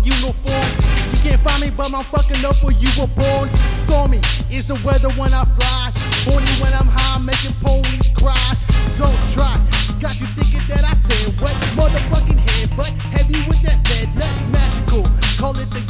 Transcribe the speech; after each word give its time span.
fucking 0.00 0.12
uniform. 0.12 0.70
You 1.12 1.18
can't 1.18 1.40
find 1.40 1.62
me, 1.62 1.70
but 1.70 1.92
I'm 1.92 2.04
fucking 2.04 2.44
up 2.44 2.62
where 2.62 2.72
you 2.72 2.88
were 2.98 3.08
born. 3.08 3.48
Stormy 3.74 4.20
is 4.50 4.68
the 4.68 4.80
weather 4.86 5.10
when 5.20 5.32
I 5.32 5.44
fly. 5.44 5.92
Horny 6.24 6.50
when 6.62 6.72
I'm 6.72 6.86
high, 6.86 7.18
making 7.18 7.54
ponies 7.60 8.10
cry. 8.14 8.56
Don't 8.96 9.16
try. 9.32 9.56
Got 10.00 10.20
you 10.20 10.26
thinking 10.36 10.66
that 10.68 10.84
I 10.84 10.94
said 10.94 11.28
wet 11.40 11.54
motherfucking 11.76 12.38
head, 12.50 12.70
but 12.76 12.88
heavy 13.12 13.46
with 13.48 13.62
that 13.62 13.82
bed. 13.84 14.08
That's 14.16 14.46
magical. 14.46 15.02
Call 15.38 15.52
it 15.52 15.68
the 15.70 15.89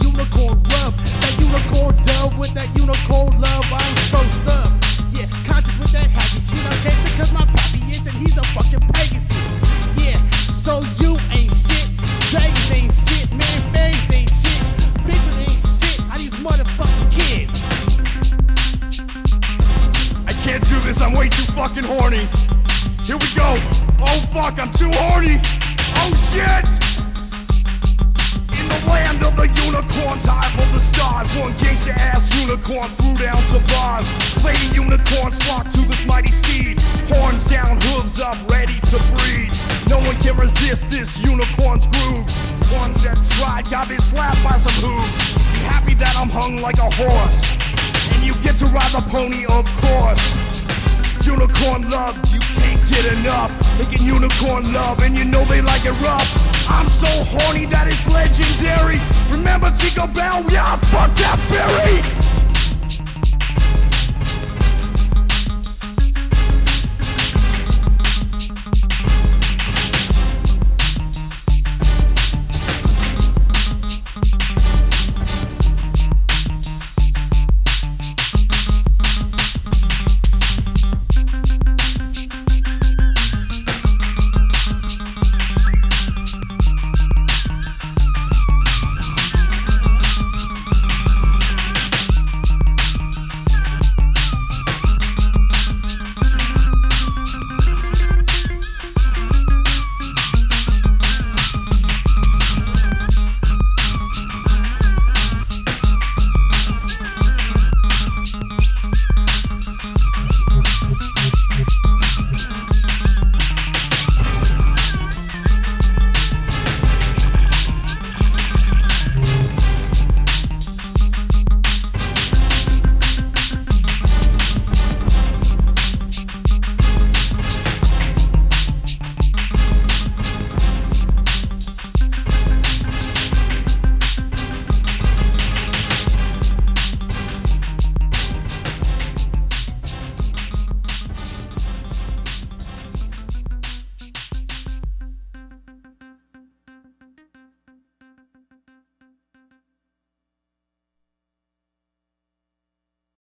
fucking 21.61 21.85
horny. 21.85 22.25
Here 23.05 23.21
we 23.21 23.29
go. 23.37 23.61
Oh 24.01 24.21
fuck, 24.33 24.57
I'm 24.57 24.73
too 24.73 24.89
horny. 24.97 25.37
Oh 26.01 26.09
shit! 26.17 26.65
In 28.57 28.65
the 28.73 28.81
land 28.89 29.21
of 29.21 29.37
the 29.37 29.45
unicorns, 29.69 30.25
high 30.25 30.49
above 30.55 30.73
the 30.73 30.81
stars, 30.81 31.29
one 31.37 31.53
gangsta 31.61 31.93
ass 31.93 32.33
unicorn 32.41 32.89
threw 32.97 33.13
down 33.21 33.37
some 33.53 33.61
bars. 33.77 34.09
Lady 34.43 34.73
unicorns 34.73 35.37
flock 35.45 35.69
to 35.77 35.83
this 35.85 36.07
mighty 36.07 36.33
steed. 36.33 36.81
Horns 37.13 37.45
down, 37.45 37.77
hooves 37.93 38.19
up, 38.21 38.39
ready 38.49 38.81
to 38.89 38.97
breed. 39.21 39.53
No 39.87 39.99
one 39.99 40.17
can 40.25 40.39
resist 40.39 40.89
this 40.89 41.19
unicorn's 41.19 41.85
grooves. 41.93 42.33
One 42.73 42.97
that 43.05 43.21
tried 43.37 43.69
got 43.69 43.89
been 43.89 44.01
slapped 44.01 44.43
by 44.43 44.57
some 44.57 44.81
hooves. 44.81 45.13
Be 45.53 45.61
happy 45.69 45.93
that 46.01 46.17
I'm 46.17 46.31
hung 46.31 46.63
like 46.63 46.79
a 46.79 46.89
horse. 46.89 47.45
And 48.17 48.25
you 48.25 48.33
get 48.41 48.57
to 48.65 48.67
ride 48.73 48.93
the 48.97 49.05
pony, 49.13 49.45
of 49.45 49.69
course. 49.85 50.50
Unicorn 51.23 51.91
love, 51.91 52.17
you 52.33 52.41
can't 52.41 52.89
get 52.89 53.05
enough. 53.19 53.53
Making 53.79 54.07
unicorn 54.07 54.65
love, 54.73 55.01
and 55.01 55.15
you 55.15 55.25
know 55.25 55.45
they 55.45 55.61
like 55.61 55.85
it 55.85 55.93
rough. 56.01 56.29
I'm 56.69 56.89
so 56.89 57.09
horny 57.25 57.67
that 57.67 57.87
it's 57.89 58.09
legendary. 58.09 58.99
Remember 59.31 59.71
Tinker 59.71 60.07
Bell? 60.09 60.45
Yeah, 60.51 60.77
fuck 60.77 61.15
that 61.17 61.39
fairy. 61.49 61.80